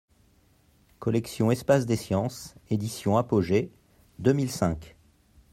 [0.97, 3.69] Collection Espace des sciences, Éditions Apogée,
[4.17, 4.95] deux mille cinq.